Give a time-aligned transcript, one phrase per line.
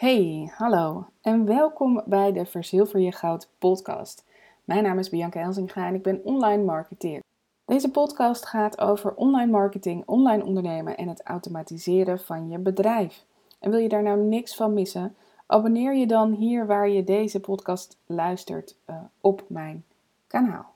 [0.00, 4.24] Hey, hallo en welkom bij de Verzilver je Goud podcast.
[4.64, 7.22] Mijn naam is Bianca Elzinga en ik ben online marketeer.
[7.64, 13.24] Deze podcast gaat over online marketing, online ondernemen en het automatiseren van je bedrijf.
[13.58, 15.16] En wil je daar nou niks van missen?
[15.46, 19.84] Abonneer je dan hier waar je deze podcast luistert uh, op mijn
[20.26, 20.74] kanaal.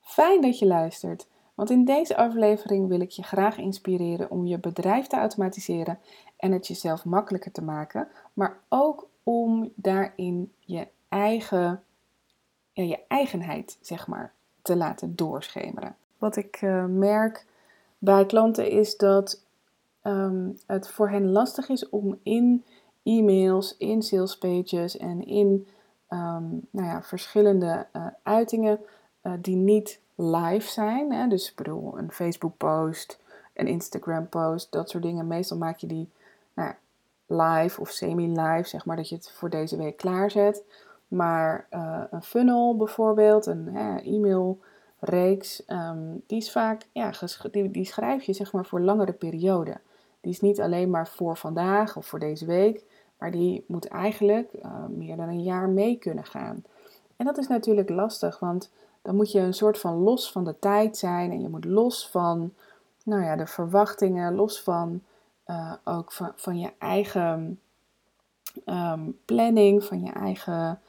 [0.00, 4.58] Fijn dat je luistert, want in deze aflevering wil ik je graag inspireren om je
[4.58, 5.98] bedrijf te automatiseren
[6.36, 11.82] en het jezelf makkelijker te maken, maar ook om daarin je eigen,
[12.72, 15.96] je eigenheid, zeg maar, te laten doorschemeren.
[16.18, 17.46] Wat ik uh, merk
[17.98, 19.42] bij klanten is dat
[20.02, 22.64] um, het voor hen lastig is om in
[23.02, 25.66] e-mails, in salespages en in
[26.08, 28.80] um, nou ja, verschillende uh, uitingen
[29.22, 31.12] uh, die niet live zijn.
[31.12, 31.28] Hè?
[31.28, 33.20] Dus ik bedoel, een Facebook post,
[33.54, 35.26] een Instagram post, dat soort dingen.
[35.26, 36.10] Meestal maak je die
[36.54, 36.72] nou,
[37.26, 40.62] live of semi-live, zeg maar, dat je het voor deze week klaarzet.
[41.08, 44.58] Maar uh, een funnel bijvoorbeeld, een e-mail
[44.98, 47.12] reeks, um, die is vaak, ja,
[47.50, 49.80] die, die schrijf je zeg maar voor langere perioden.
[50.20, 52.84] Die is niet alleen maar voor vandaag of voor deze week,
[53.18, 56.64] maar die moet eigenlijk uh, meer dan een jaar mee kunnen gaan.
[57.16, 58.70] En dat is natuurlijk lastig, want
[59.04, 62.08] dan moet je een soort van los van de tijd zijn en je moet los
[62.08, 62.52] van
[63.04, 65.02] nou ja, de verwachtingen, los van
[65.46, 67.60] uh, ook van, van je eigen
[68.66, 70.80] um, planning, van je eigen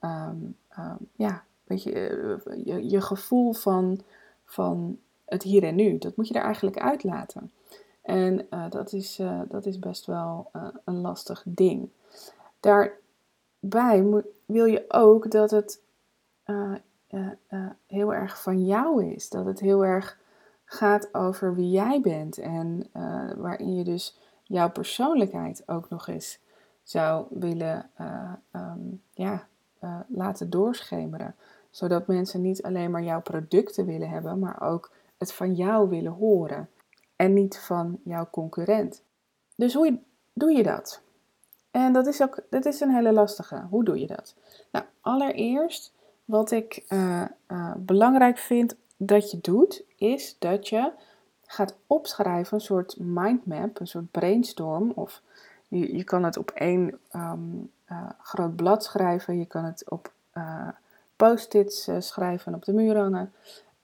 [0.00, 4.00] um, um, ja, weet je, eh, je, je, gevoel van,
[4.44, 5.98] van het hier en nu.
[5.98, 7.52] Dat moet je er eigenlijk uitlaten.
[8.02, 10.50] En uh, dat, is, dat is best wel
[10.84, 11.88] een lastig ding.
[12.60, 15.80] Daarbij wil je ook dat het
[17.86, 19.28] heel erg van jou is.
[19.28, 20.18] Dat het heel erg
[20.64, 26.38] gaat over wie jij bent en uh, waarin je dus jouw persoonlijkheid ook nog eens
[26.82, 27.90] zou willen
[28.52, 29.46] um, ja,
[30.06, 31.34] laten doorschemeren.
[31.70, 36.12] Zodat mensen niet alleen maar jouw producten willen hebben, maar ook het van jou willen
[36.12, 36.68] horen
[37.16, 39.02] en niet van jouw concurrent.
[39.56, 39.98] Dus hoe
[40.32, 41.02] doe je dat?
[41.70, 43.66] En dat is ook dat is een hele lastige.
[43.70, 44.34] Hoe doe je dat?
[44.72, 45.92] Nou, allereerst
[46.24, 46.84] wat ik
[47.76, 50.90] belangrijk vind dat je doet, is dat je
[51.46, 54.92] gaat opschrijven, een soort mindmap, een soort brainstorm.
[54.94, 55.22] Of
[55.68, 60.12] je, je kan het op één um, uh, groot blad schrijven, je kan het op
[61.16, 63.32] post-its schrijven en op de muur hangen.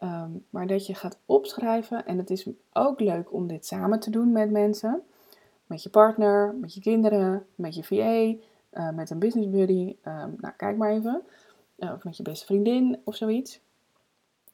[0.02, 4.10] Um, maar dat je gaat opschrijven, en het is ook leuk om dit samen te
[4.10, 5.02] doen met mensen.
[5.66, 8.34] Met je partner, met je kinderen, met je VA,
[8.92, 9.96] met een business buddy.
[10.06, 11.22] Um, nou, kijk maar even.
[11.80, 13.60] Of met je beste vriendin of zoiets.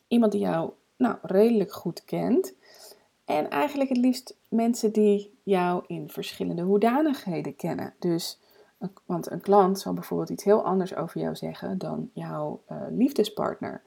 [0.09, 2.55] Iemand die jou nou, redelijk goed kent.
[3.25, 7.95] En eigenlijk het liefst mensen die jou in verschillende hoedanigheden kennen.
[7.99, 8.41] Dus,
[9.05, 13.83] want een klant zal bijvoorbeeld iets heel anders over jou zeggen dan jouw uh, liefdespartner.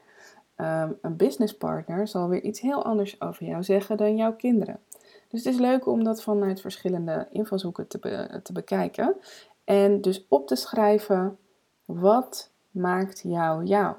[0.56, 4.80] Um, een businesspartner zal weer iets heel anders over jou zeggen dan jouw kinderen.
[5.28, 9.16] Dus het is leuk om dat vanuit verschillende invalshoeken te, te bekijken.
[9.64, 11.38] En dus op te schrijven,
[11.84, 13.94] wat maakt jou jou?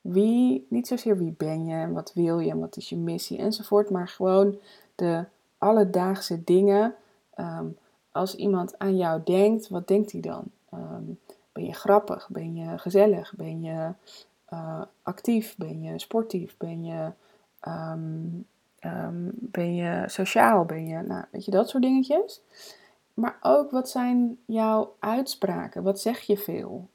[0.00, 3.38] Wie, niet zozeer wie ben je en wat wil je en wat is je missie
[3.38, 4.58] enzovoort, maar gewoon
[4.94, 5.24] de
[5.58, 6.94] alledaagse dingen.
[7.34, 7.66] Ehm,
[8.12, 10.44] als iemand aan jou denkt, wat denkt hij dan?
[10.70, 11.02] Ehm,
[11.52, 12.28] ben je grappig?
[12.28, 13.34] Ben je gezellig?
[13.36, 13.92] Ben je
[14.52, 15.56] uh, actief?
[15.56, 16.56] Ben je sportief?
[16.56, 17.12] Ben je,
[17.68, 18.46] um,
[19.30, 20.64] ben je sociaal?
[20.64, 22.40] Ben je, nou, weet je, dat soort dingetjes.
[23.14, 25.82] Maar ook, wat zijn jouw uitspraken?
[25.82, 26.88] Wat zeg je veel?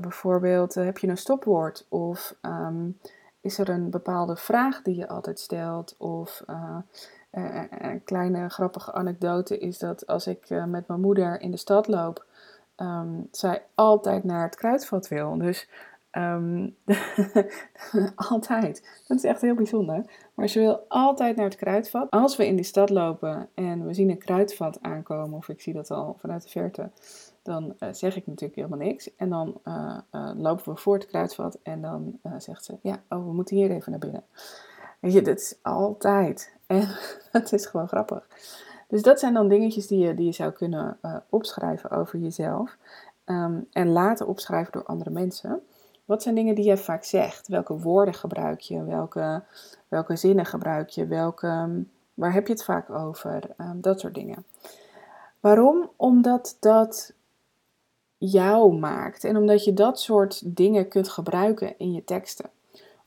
[0.00, 1.86] Bijvoorbeeld, uh, heb je een stopwoord?
[1.88, 2.98] Of um,
[3.40, 5.94] is er een bepaalde vraag die je altijd stelt?
[5.98, 6.78] Of uh,
[7.70, 12.24] een kleine grappige anekdote is dat als ik met mijn moeder in de stad loop,
[12.76, 15.38] um, zij altijd naar het kruidvat wil.
[15.38, 15.68] Dus
[18.30, 19.02] altijd.
[19.06, 20.04] Dat is echt heel bijzonder.
[20.34, 22.10] Maar ze wil altijd naar het kruidvat.
[22.10, 25.72] Als we in die stad lopen en we zien een kruidvat aankomen, of ik zie
[25.72, 26.90] dat al vanuit de verte,
[27.44, 29.16] dan uh, zeg ik natuurlijk helemaal niks.
[29.16, 33.24] En dan uh, uh, lopen we voor het kruidvat en dan zegt ze, ja, oh,
[33.24, 34.24] we moeten hier even naar binnen.
[35.00, 36.52] Weet je, dat is altijd.
[36.66, 36.88] En
[37.32, 38.28] dat is gewoon grappig.
[38.88, 40.98] Dus dat zijn dan dingetjes die je, die je zou kunnen
[41.28, 42.76] opschrijven over jezelf.
[43.26, 45.62] Um, en laten opschrijven door andere mensen.
[46.04, 47.48] Wat zijn dingen die je vaak zegt?
[47.48, 48.84] Welke woorden gebruik je?
[48.84, 49.42] Welke,
[49.88, 51.06] welke zinnen gebruik je?
[51.06, 53.42] Welke, waar heb je het vaak over?
[53.58, 54.44] Um, dat soort dingen.
[55.40, 55.90] Waarom?
[55.96, 57.14] Omdat dat
[58.30, 59.24] jou maakt.
[59.24, 62.50] En omdat je dat soort dingen kunt gebruiken in je teksten.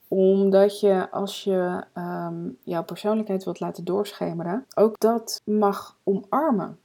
[0.07, 6.79] Omdat je als je um, jouw persoonlijkheid wilt laten doorschemeren, ook dat mag omarmen.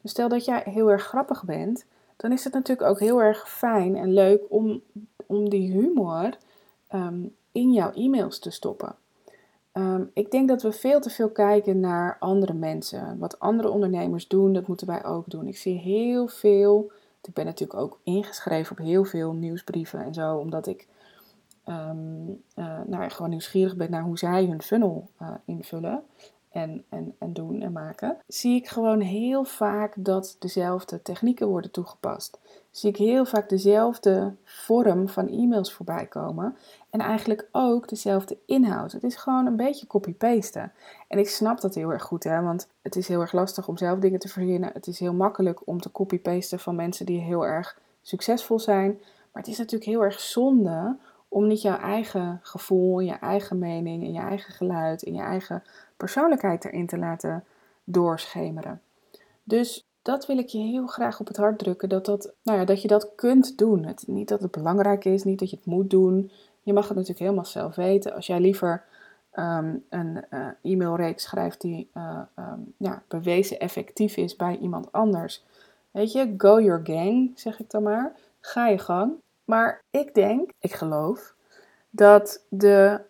[0.00, 1.84] Dus stel dat jij heel erg grappig bent,
[2.16, 4.82] dan is het natuurlijk ook heel erg fijn en leuk om,
[5.26, 6.36] om die humor
[6.88, 7.22] ehm,
[7.52, 8.94] in jouw e-mails te stoppen.
[9.72, 13.18] Ehm, ik denk dat we veel te veel kijken naar andere mensen.
[13.18, 15.46] Wat andere ondernemers doen, dat moeten wij ook doen.
[15.46, 16.92] Ik zie heel veel.
[17.22, 20.88] Ik ben natuurlijk ook ingeschreven op heel veel nieuwsbrieven en zo, omdat ik
[21.68, 22.42] um,
[22.86, 26.02] nou, gewoon nieuwsgierig ben naar hoe zij hun funnel uh, invullen
[26.50, 31.70] en, en, en doen en maken, zie ik gewoon heel vaak dat dezelfde technieken worden
[31.70, 32.38] toegepast.
[32.70, 36.56] Zie ik heel vaak dezelfde vorm van e-mails voorbij komen
[36.90, 38.92] en eigenlijk ook dezelfde inhoud.
[38.92, 40.72] Het is gewoon een beetje copy-pasten.
[41.08, 43.76] En ik snap dat heel erg goed, hè, want het is heel erg lastig om
[43.76, 44.70] zelf dingen te verzinnen.
[44.72, 48.98] Het is heel makkelijk om te copy-pasten van mensen die heel erg succesvol zijn.
[49.32, 50.96] Maar het is natuurlijk heel erg zonde
[51.28, 55.62] om niet jouw eigen gevoel, je eigen mening en je eigen geluid en je eigen
[55.96, 57.44] persoonlijkheid erin te laten
[57.84, 58.80] doorschemeren.
[59.44, 62.64] Dus dat wil ik je heel graag op het hart drukken, dat, dat, nou ja,
[62.64, 63.84] dat je dat kunt doen.
[63.84, 66.30] Het, niet dat het belangrijk is, niet dat je het moet doen.
[66.70, 68.14] Je mag het natuurlijk helemaal zelf weten.
[68.14, 68.84] Als jij liever
[69.30, 71.90] ehm, een uh, e-mailreeks schrijft die
[72.38, 75.44] um, ja, bewezen effectief is bij iemand anders.
[75.90, 78.16] Weet je, go your gang, zeg ik dan maar.
[78.40, 79.12] Ga je gang.
[79.44, 81.34] Maar ik denk, ik geloof,
[81.90, 83.00] dat de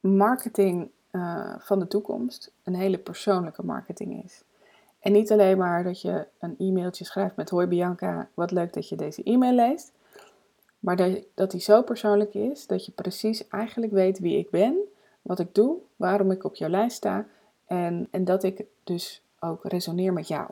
[0.00, 4.42] marketing uh, van de toekomst een hele persoonlijke marketing is.
[5.00, 8.88] En niet alleen maar dat je een e-mailtje schrijft met hoi Bianca, wat leuk dat
[8.88, 9.92] je deze e-mail leest.
[10.82, 14.76] Maar dat, die zo persoonlijk is dat je precies eigenlijk weet wie ik ben,
[15.22, 17.26] wat ik doe, waarom ik op jouw lijst sta
[17.66, 20.50] en, en dat ik dus ook resoneer met jou.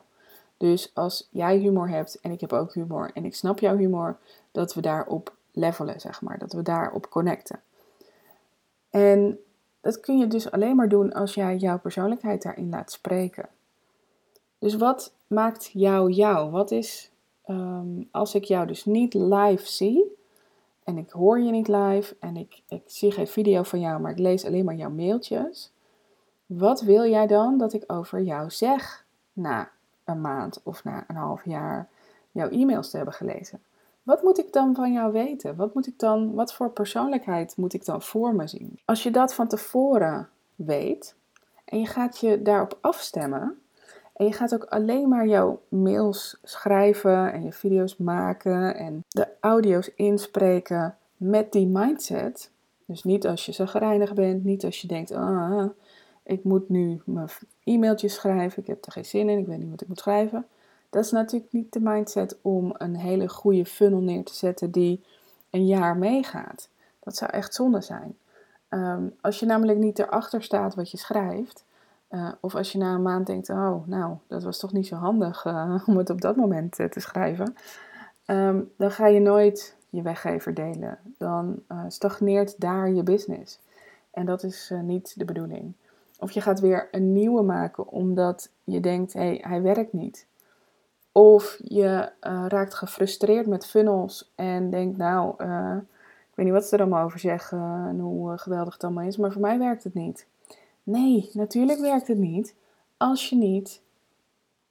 [0.57, 4.19] Dus als jij humor hebt en ik heb ook humor en ik snap jouw humor,
[4.53, 6.39] dat we daarop levelen, zeg maar.
[6.39, 7.61] Dat we daarop connecten.
[8.91, 9.39] En
[9.81, 13.49] dat kun je dus alleen maar doen als jij jouw persoonlijkheid daarin laat spreken.
[14.59, 16.51] Dus wat maakt jou jou?
[16.51, 17.11] Wat is,
[17.47, 20.19] um, als ik jou dus niet live zie,
[20.85, 24.11] en ik hoor je niet live, en ik, ik zie geen video van jou, maar
[24.11, 25.73] ik lees alleen maar jouw mailtjes.
[26.47, 29.71] Wat wil jij dan dat ik over jou zeg na
[30.05, 31.89] een maand of na een half jaar
[32.31, 33.63] jouw e-mails te hebben gelezen?
[34.03, 35.57] Wat moet ik dan van jou weten?
[35.57, 38.79] Wat moet ik dan, wat voor persoonlijkheid moet ik dan voor me zien?
[38.85, 41.15] Als je dat van tevoren weet
[41.65, 43.61] en je gaat je daarop afstemmen
[44.21, 49.29] en je gaat ook alleen maar jouw mails schrijven en je video's maken en de
[49.41, 52.51] audio's inspreken met die mindset.
[52.87, 55.69] Dus niet als je zagrijnig bent, niet als je denkt, ah,
[56.23, 57.29] ik moet nu mijn
[57.65, 60.47] e-mailtjes schrijven, ik heb er geen zin in, ik weet niet wat ik moet schrijven.
[60.91, 65.05] Dat is natuurlijk niet de mindset om een hele goede funnel neer te zetten die
[65.51, 66.69] een jaar meegaat.
[66.99, 68.17] Dat zou echt zonde zijn.
[68.69, 71.65] Ehm, als je namelijk niet erachter staat wat je schrijft,
[72.11, 74.97] uh, of als je na een maand denkt, oh, nou, dat was toch niet zo
[74.97, 77.55] handig uh, om het op dat moment uh, te schrijven,
[78.27, 80.99] um, dan ga je nooit je weggever delen.
[81.19, 83.61] Dan stagneert daar je business.
[84.11, 85.73] En dat is niet de bedoeling.
[86.19, 90.27] Of je gaat weer een nieuwe maken omdat je denkt, hé, hey, hij werkt niet.
[91.13, 92.13] Of je
[92.49, 95.29] raakt gefrustreerd met funnels en denkt, nou,
[96.31, 99.17] ik weet niet wat ze er allemaal over zeggen en hoe geweldig het allemaal is,
[99.17, 100.27] maar voor mij werkt het niet.
[100.83, 102.55] Nee, natuurlijk werkt het niet
[102.97, 103.83] als je niet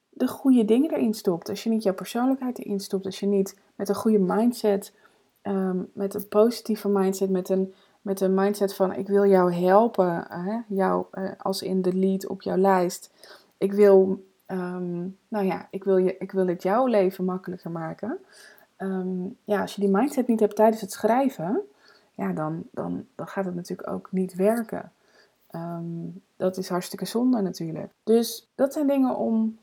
[0.08, 1.48] de goede dingen erin stopt.
[1.48, 3.06] Als je niet jouw persoonlijkheid erin stopt.
[3.06, 4.94] Als je niet met een goede mindset,
[5.42, 10.24] um, met een positieve mindset, met een, met een mindset van ik wil jou helpen,
[10.28, 10.58] hè?
[10.68, 11.06] jou
[11.38, 13.10] als in de lead op jouw lijst.
[13.58, 18.18] Ik wil Ehm, nou ja, ik wil, je, ik wil het jouw leven makkelijker maken.
[18.76, 21.60] Ehm, ja, als je die mindset niet hebt tijdens het schrijven,
[22.14, 24.92] ja, dan, dan, dan gaat het natuurlijk ook niet werken.
[25.50, 27.92] Ehm, dat is hartstikke zonde natuurlijk.
[28.04, 29.58] Dus dat zijn dingen om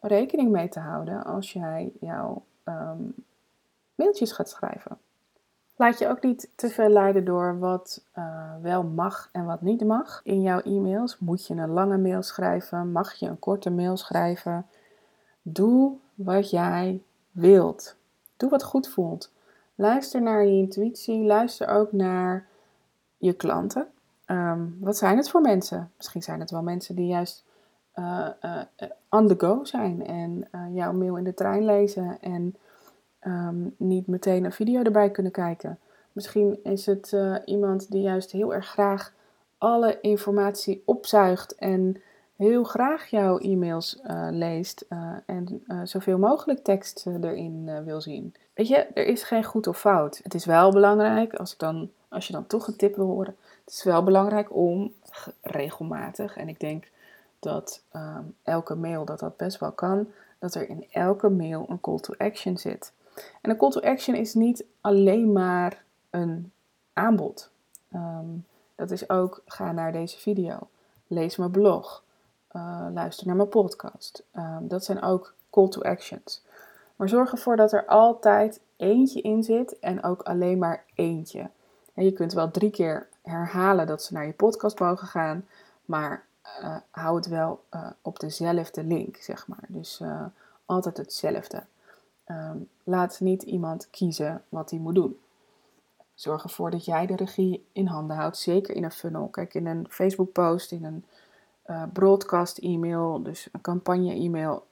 [0.00, 2.42] rekening mee te houden als jij jouw
[3.94, 4.98] mailtjes gaat schrijven.
[5.76, 9.84] Laat je ook niet te veel leiden door wat uh, wel mag en wat niet
[9.84, 11.18] mag in jouw e-mails.
[11.18, 12.92] Moet je een lange mail schrijven?
[12.92, 14.66] Mag je een korte mail schrijven?
[15.42, 17.96] Doe wat jij wilt.
[18.36, 19.32] Doe wat goed voelt.
[19.74, 21.24] Luister naar je intuïtie.
[21.24, 22.46] Luister ook naar
[23.16, 23.86] je klanten.
[24.32, 25.90] Um, wat zijn het voor mensen?
[25.96, 27.44] Misschien zijn het wel mensen die juist
[27.94, 28.60] uh, uh,
[29.08, 32.56] on the go zijn en jouw mail in de trein lezen en
[33.22, 35.78] Ehm, niet meteen een video erbij kunnen kijken.
[36.12, 39.12] Misschien is het iemand die juist heel erg graag
[39.58, 42.02] alle informatie opzuigt en
[42.36, 44.86] heel graag jouw e-mails leest
[45.26, 48.34] en zoveel mogelijk tekst erin wil zien.
[48.54, 50.20] Weet je, er is geen goed of fout.
[50.22, 53.74] Het is wel belangrijk, als, dan, als je dan toch een tip wil horen, het
[53.74, 54.92] is wel belangrijk om
[55.40, 56.90] regelmatig, en ik denk
[57.38, 61.80] dat ehm, elke mail dat dat best wel kan, dat er in elke mail een
[61.80, 62.92] call to action zit.
[63.40, 66.52] En een call to action is niet alleen maar een
[66.92, 67.50] aanbod.
[67.92, 68.26] Ehm,
[68.74, 70.58] dat is ook ga naar deze video,
[71.06, 72.02] lees mijn blog,
[72.52, 74.22] uh, luister naar mijn podcast.
[74.32, 76.42] Ehm, dat zijn ook call to actions.
[76.96, 81.50] Maar zorg ervoor dat er altijd eentje in zit en ook alleen maar eentje.
[81.94, 85.46] En je kunt wel drie keer herhalen dat ze naar je podcast mogen gaan,
[85.84, 86.24] maar
[86.60, 89.64] uh, hou het wel uh, op dezelfde link, zeg maar.
[89.68, 90.24] Dus uh,
[90.64, 91.62] altijd hetzelfde.
[92.26, 95.18] Um, laat niet iemand kiezen wat hij moet doen.
[96.14, 99.28] Zorg ervoor dat jij de regie in handen houdt, zeker in een funnel.
[99.28, 101.04] Kijk, in een Facebook-post, in een
[101.92, 104.66] broadcast-e-mail, dus een campagne-e-mail.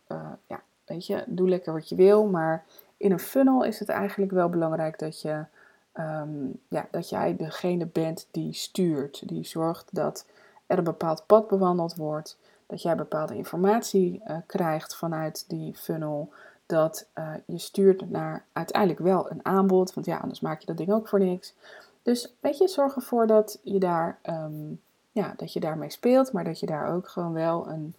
[0.47, 2.27] ja, weet je, doe lekker wat je wil.
[2.27, 2.65] Maar
[2.97, 5.45] in een funnel is het eigenlijk wel belangrijk dat je
[6.01, 10.27] um, ja, dat jij degene bent die stuurt, die zorgt dat
[10.67, 16.33] er een bepaald pad bewandeld wordt, dat jij bepaalde informatie uh, krijgt vanuit die funnel,
[16.67, 20.77] dat uh, je stuurt naar uiteindelijk wel een aanbod, want ja, anders maak je dat
[20.77, 21.55] ding ook voor niks.
[22.03, 24.81] Dus weet je, zorg ervoor dat je daar, um,
[25.13, 27.95] ja, dat je daarmee speelt, maar dat je daar ook gewoon wel een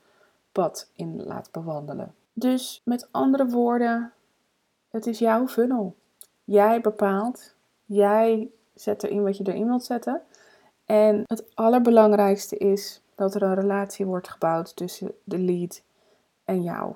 [0.52, 2.14] pad in laat bewandelen.
[2.34, 4.12] Dus met andere woorden,
[4.90, 5.96] het is jouw funnel.
[6.44, 7.54] Jij bepaalt
[7.94, 10.22] Jij zet erin wat je erin wilt zetten.
[10.86, 15.82] En het allerbelangrijkste is dat er een relatie wordt gebouwd tussen de lead
[16.46, 16.94] en jou.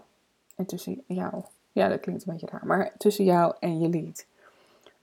[0.56, 1.44] En tussen jou.
[1.72, 2.66] Ja, dat klinkt een beetje raar.
[2.66, 4.26] Maar tussen jou en je lead.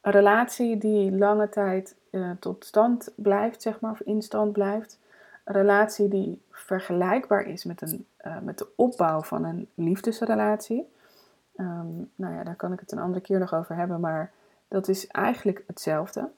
[0.00, 4.98] Een relatie die lange tijd uh, tot stand blijft, zeg maar, of in stand blijft.
[5.44, 10.88] Een relatie die vergelijkbaar is met, een, uh, met de opbouw van een liefdesrelatie.
[11.56, 14.00] Um, nou ja, daar kan ik het een andere keer nog over hebben.
[14.00, 14.32] Maar
[14.72, 16.30] dat is eigenlijk hetzelfde.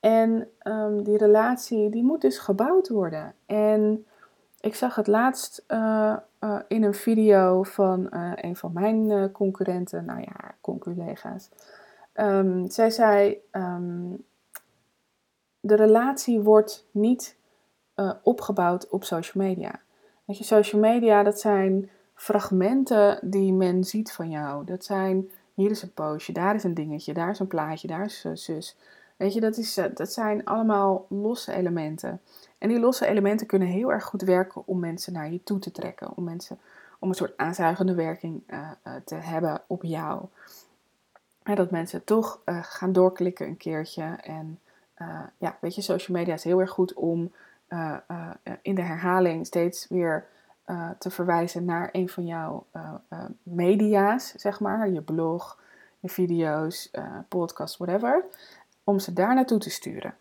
[0.00, 3.34] En um, die relatie die moet dus gebouwd worden.
[3.46, 4.06] En
[4.60, 10.04] ik zag het laatst uh, uh, in een video van uh, een van mijn concurrenten,
[10.04, 11.50] nou ja, conculega's.
[12.14, 14.24] Um, zij zei: um,
[15.60, 17.36] De relatie wordt niet
[18.22, 19.80] opgebouwd op social media.
[20.24, 24.64] Weet je, social media, dat zijn fragmenten die men ziet van jou.
[24.64, 28.04] Dat zijn hier is een postje, daar is een dingetje, daar is een plaatje, daar
[28.04, 28.76] is uh, zus.
[29.16, 32.20] Weet je, dat, is, uh, dat zijn allemaal losse elementen.
[32.58, 35.70] En die losse elementen kunnen heel erg goed werken om mensen naar je toe te
[35.70, 36.16] trekken.
[36.16, 36.58] Om mensen
[36.98, 38.70] om een soort aanzuigende werking uh,
[39.04, 40.24] te hebben op jou.
[41.42, 44.16] En dat mensen toch gaan doorklikken een keertje.
[44.22, 44.58] En
[45.38, 47.32] ja, weet je, social media is heel erg goed om
[48.62, 50.26] in de herhaling steeds weer
[50.66, 55.60] uh, te verwijzen naar een van jouw uh, uh, media's, zeg maar, je blog,
[56.00, 56.90] je video's,
[57.28, 58.24] podcast, whatever,
[58.84, 60.14] om ze daar naartoe te sturen.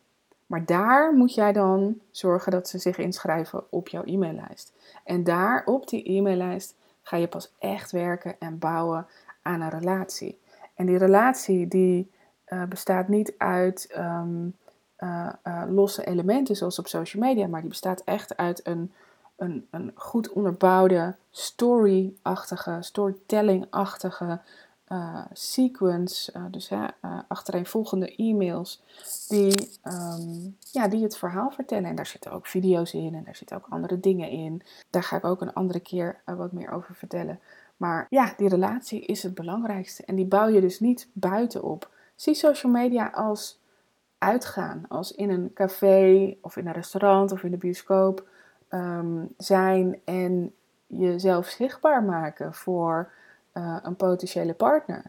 [0.46, 4.74] Maar daar moet jij dan zorgen dat ze zich inschrijven op jouw e-maillijst.
[5.04, 9.08] En daar op die e-maillijst ga je pas echt werken en bouwen
[9.42, 10.40] aan een relatie.
[10.76, 12.12] En die relatie die
[12.70, 14.56] bestaat niet uit um,
[15.68, 18.94] losse elementen zoals op social media, maar die bestaat echt uit een
[19.36, 24.40] een, een goed onderbouwde story-achtige, storytelling-achtige
[24.92, 26.88] uh, sequence, uh, dus uh,
[27.28, 28.82] achtereenvolgende e-mails,
[29.28, 31.90] die, um, ja, die het verhaal vertellen.
[31.90, 34.62] En daar zitten ook video's in en daar zitten ook andere dingen in.
[34.90, 37.40] Daar ga ik ook een andere keer wat meer over vertellen.
[37.78, 41.90] Maar ja, die relatie is het belangrijkste en die bouw je dus niet buitenop.
[42.16, 43.60] Zie social media als
[44.18, 48.28] uitgaan, als in een café of in een restaurant of in de bioscoop
[48.70, 50.54] um, zijn en
[50.88, 53.12] jezelf zichtbaar maken voor
[53.54, 55.04] uh, een potentiële partner.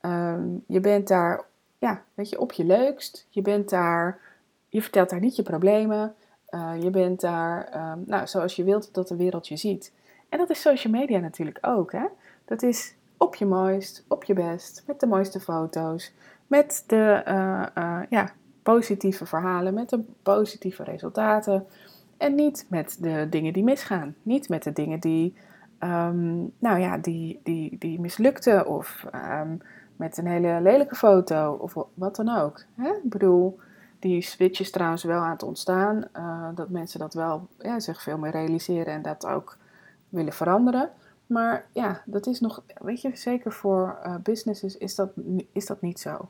[0.00, 1.44] Um, je bent daar,
[1.78, 3.26] ja, weet je, op je leukst.
[3.28, 4.18] Je bent daar,
[4.68, 6.14] je vertelt daar niet je problemen.
[6.50, 9.92] Uh, je bent daar, um, nou, zoals je wilt dat de wereld je ziet.
[10.28, 12.04] En dat is social media natuurlijk ook, hè.
[12.44, 16.12] Dat is op je mooist, op je best, met de mooiste foto's,
[16.46, 18.32] met de uh, ja,
[18.62, 21.66] positieve verhalen, met de positieve resultaten.
[22.16, 24.14] En niet met de dingen die misgaan.
[24.22, 25.34] Niet met de dingen die,
[25.80, 28.66] um, nou ja, die, die, die mislukten.
[28.66, 29.60] Of um,
[29.96, 31.52] met een hele lelijke foto.
[31.52, 32.64] Of wat dan ook.
[32.74, 32.88] Hè?
[32.88, 33.58] Ik bedoel,
[33.98, 36.04] die switch is trouwens wel aan het ontstaan.
[36.16, 39.56] Uh, dat mensen dat wel ja, zich veel meer realiseren en dat ook
[40.08, 40.90] willen veranderen.
[41.26, 45.10] Maar ja, dat is nog, weet je, zeker voor uh, businesses is dat,
[45.52, 46.28] is dat niet zo.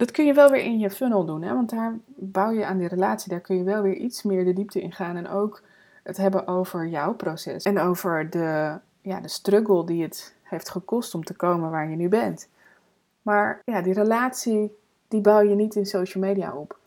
[0.00, 1.54] Dat kun je wel weer in je funnel doen, hè?
[1.54, 3.30] want daar bouw je aan die relatie.
[3.30, 5.62] Daar kun je wel weer iets meer de diepte in gaan en ook
[6.02, 7.64] het hebben over jouw proces.
[7.64, 11.96] En over de, ja, de struggle die het heeft gekost om te komen waar je
[11.96, 12.48] nu bent.
[13.22, 14.76] Maar ja, die relatie,
[15.08, 16.78] die bouw je niet in social media op.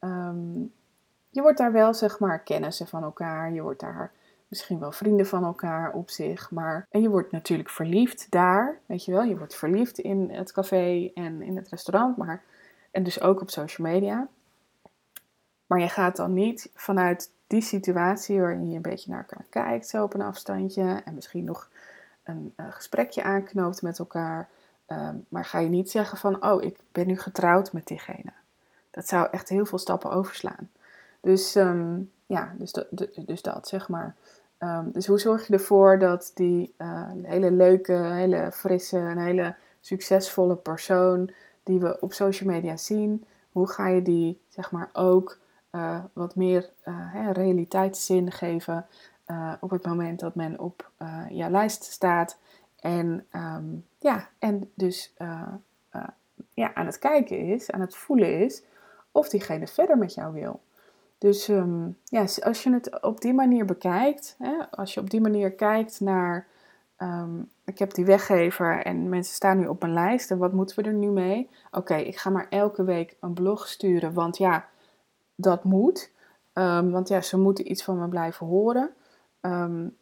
[0.00, 0.72] Um,
[1.30, 3.52] je wordt daar wel, zeg maar, kennissen van elkaar.
[3.52, 4.12] Je wordt daar
[4.48, 6.50] misschien wel vrienden van elkaar op zich.
[6.50, 9.22] Maar, en je wordt natuurlijk verliefd daar, weet je wel.
[9.22, 12.42] Je wordt verliefd in het café en in het restaurant, maar,
[12.92, 14.28] en dus ook op social media.
[15.66, 19.88] Maar je gaat dan niet vanuit die situatie waarin je een beetje naar elkaar kijkt,
[19.88, 21.70] zo op een afstandje, en misschien nog
[22.22, 24.48] een uh, gesprekje aanknoopt met elkaar.
[24.86, 28.32] Ehm, maar ga je niet zeggen van, oh, ik ben nu getrouwd met diegene.
[28.90, 30.70] Dat zou echt heel veel stappen overslaan.
[31.20, 34.14] Dus ehm, ja, dus, dat, dus dat, zeg maar.
[34.58, 39.54] Ehm, dus hoe zorg je ervoor dat die uh, hele leuke, hele frisse en hele
[39.80, 41.30] succesvolle persoon
[41.62, 45.38] die we op social media zien, hoe ga je die zeg maar ook
[45.72, 48.86] uh, wat meer hè, realiteitszin geven
[49.60, 50.90] op het moment dat men op
[51.28, 52.38] jouw lijst staat
[52.80, 55.14] en, um, ja, en dus
[56.54, 58.62] ja, aan het kijken is, aan het voelen is
[59.12, 60.60] of diegene verder met jou wil.
[61.18, 65.20] Dus ehm, ja, als je het op die manier bekijkt, hè, als je op die
[65.20, 66.46] manier kijkt naar,
[67.02, 70.76] ehm, ik heb die weggever en mensen staan nu op mijn lijst en wat moeten
[70.76, 71.50] we er nu mee?
[71.70, 74.68] Oké, ik ga maar elke week een blog sturen, want ja,
[75.34, 76.10] dat moet.
[76.54, 78.90] Um, want ja, ze moeten iets van me blijven horen.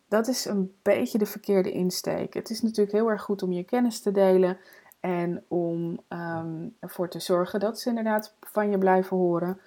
[0.08, 2.34] dat is een beetje de verkeerde insteek.
[2.34, 4.58] Het is natuurlijk heel erg goed om je kennis te delen
[5.00, 6.00] en om
[6.80, 9.60] ervoor te zorgen dat ze inderdaad van je blijven horen.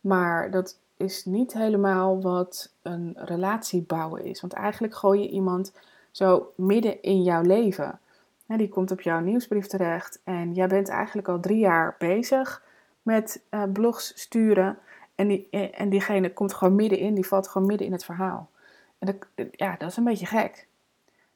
[0.00, 4.40] Maar dat is niet helemaal wat een relatie bouwen is.
[4.40, 5.72] Want eigenlijk gooi je iemand
[6.10, 8.00] zo midden in jouw leven.
[8.46, 12.62] Die komt op jouw nieuwsbrief terecht en jij bent eigenlijk al drie jaar bezig
[13.02, 14.78] met uh, blogs sturen.
[15.14, 18.50] En, die, eh, en diegene komt gewoon middenin, die valt gewoon midden in het verhaal.
[18.98, 19.18] En
[19.50, 20.66] ja, dat is een beetje gek.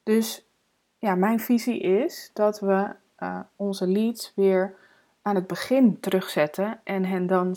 [0.03, 0.49] Dus
[0.99, 4.75] ja, mijn visie is dat we uh, onze leads weer
[5.23, 7.57] aan het begin terugzetten en hen dan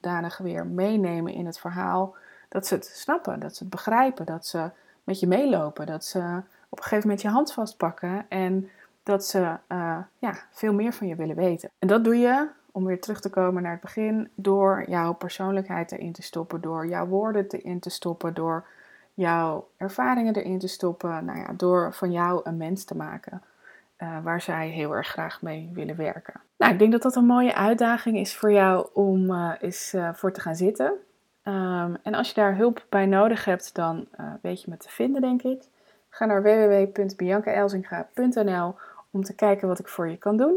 [0.00, 2.14] zodanig weer meenemen in het verhaal
[2.48, 4.70] dat ze het snappen, dat ze het begrijpen, dat ze
[5.04, 8.68] met je meelopen, dat ze op een gegeven moment je hand vastpakken en
[9.02, 11.70] dat ze uh, ja, veel meer van je willen weten.
[11.78, 15.92] En dat doe je, om weer terug te komen naar het begin, door jouw persoonlijkheid
[15.92, 18.66] erin te stoppen, door jouw woorden erin te stoppen, door
[19.14, 23.42] jouw ervaringen erin te stoppen, nou ja, door van jou een mens te maken.
[24.02, 26.40] Uh, waar zij heel erg graag mee willen werken.
[26.56, 30.08] Nou, ik denk dat dat een mooie uitdaging is voor jou om uh, eens uh,
[30.14, 30.92] voor te gaan zitten.
[31.44, 34.08] Um, en als je daar hulp bij nodig hebt, dan
[34.42, 35.62] weet je me te vinden, denk ik.
[36.08, 38.74] Ga naar www.biancaelzinga.nl
[39.10, 40.56] om te kijken wat ik voor je kan doen.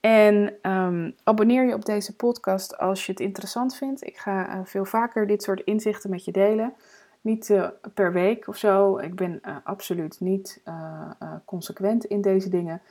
[0.00, 4.06] En um, abonneer je op deze podcast als je het interessant vindt.
[4.06, 6.74] Ik ga veel vaker dit soort inzichten met je delen.
[7.20, 8.98] Niet uh, per week of zo.
[8.98, 11.10] Ik ben uh, absoluut niet uh,
[11.44, 12.82] consequent in deze dingen.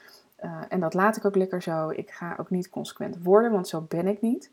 [0.70, 1.90] en dat laat ik ook lekker zo.
[1.90, 4.52] Ik ga ook niet consequent worden, want zo ben ik niet.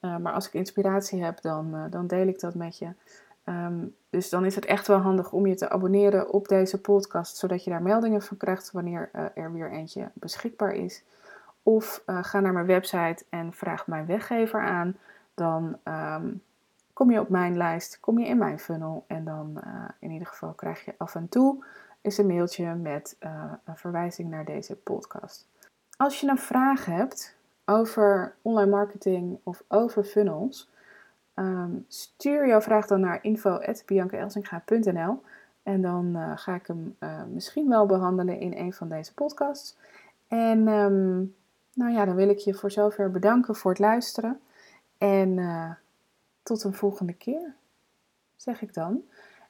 [0.00, 2.88] maar als ik inspiratie heb, dan, dan deel ik dat met je.
[3.44, 7.36] Um, dus dan is het echt wel handig om je te abonneren op deze podcast,
[7.36, 11.02] zodat je daar meldingen van krijgt wanneer er weer eentje beschikbaar is.
[11.62, 14.96] Of ga naar mijn website en vraag mijn weggever aan.
[15.34, 16.42] Dan um,
[17.02, 20.28] kom je op mijn lijst, kom je in mijn funnel en dan uh, in ieder
[20.28, 21.64] geval krijg je af en toe
[22.00, 25.46] eens een mailtje met uh, een verwijzing naar deze podcast.
[25.96, 30.70] Als je een vraag hebt over online marketing of over funnels,
[31.34, 35.22] um, stuur jouw vraag dan naar info.biancaelsinga.nl
[35.62, 36.96] en dan uh, ga ik hem
[37.32, 39.76] misschien wel behandelen in een van deze podcasts.
[40.28, 41.34] En um,
[41.72, 44.40] nou ja, dan wil ik je voor zover bedanken voor het luisteren.
[44.98, 45.38] En
[46.42, 47.54] tot een volgende keer,
[48.36, 49.02] zeg ik dan.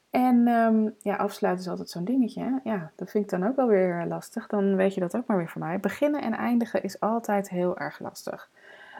[0.09, 2.43] En um, ja, afsluiten is altijd zo'n dingetje.
[2.43, 2.71] Hè?
[2.71, 4.47] Ja, dat vind ik dan ook wel weer lastig.
[4.47, 5.79] Dan weet je dat ook maar weer van mij.
[5.79, 8.49] Beginnen en eindigen is altijd heel erg lastig.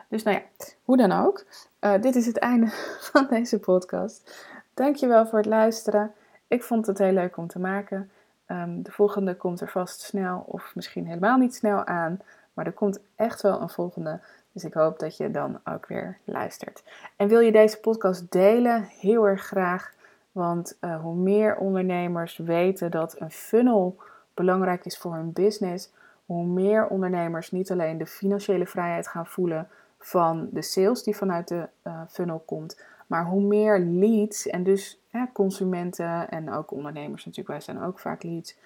[0.07, 1.45] Dus nou ja, hoe dan ook.
[1.81, 2.67] Uh, dit is het einde
[3.11, 4.47] van deze podcast.
[4.73, 6.13] Dankjewel voor het luisteren.
[6.47, 8.11] Ik vond het heel leuk om te maken.
[8.47, 12.19] Um, de volgende komt er vast snel of misschien helemaal niet snel aan.
[12.53, 14.19] Maar er komt echt wel een volgende.
[14.53, 16.83] Dus ik hoop dat je dan ook weer luistert.
[17.15, 18.83] En wil je deze podcast delen?
[18.83, 19.93] Heel erg graag.
[20.31, 23.97] Want uh, hoe meer ondernemers weten dat een funnel
[24.33, 25.91] belangrijk is voor hun business,
[26.25, 29.67] hoe meer ondernemers niet alleen de financiële vrijheid gaan voelen
[29.99, 35.01] van de sales die vanuit de uh, funnel komt, maar hoe meer leads en dus
[35.33, 38.57] consumenten en ook ondernemers natuurlijk, wij zijn ook vaak leads,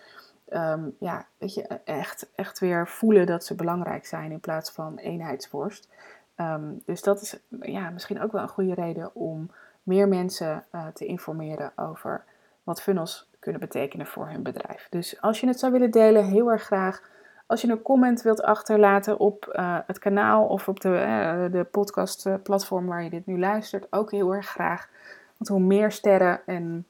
[0.53, 4.97] um, ja, weet je, echt, echt weer voelen dat ze belangrijk zijn in plaats van
[4.97, 5.89] eenheidsworst.
[6.35, 9.51] Um, dus dat is ja, misschien ook wel een goede reden om
[9.83, 12.23] meer mensen uh, te informeren over
[12.63, 14.87] wat funnels kunnen betekenen voor hun bedrijf.
[14.89, 17.01] Dus als je het zou willen delen, heel erg graag.
[17.45, 21.63] Als je een comment wilt achterlaten op uh, het kanaal of op de, uh, de
[21.63, 24.89] podcastplatform waar je dit nu luistert, ook heel erg graag.
[25.37, 26.87] Want hoe meer sterren en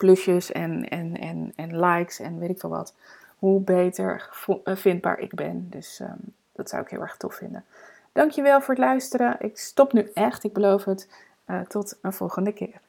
[0.00, 2.94] plusjes en, en, en, en likes en weet ik veel wat,
[3.38, 4.30] hoe beter
[4.64, 5.66] vindbaar ik ben.
[5.70, 6.18] Dus ehm,
[6.52, 7.64] dat zou ik heel erg tof vinden.
[8.12, 9.36] Dankjewel voor het luisteren.
[9.38, 11.08] Ik stop nu echt, ik beloof het.
[11.68, 12.80] tot een volgende keer.